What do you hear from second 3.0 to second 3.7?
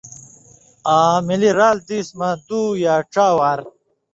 ڇا وار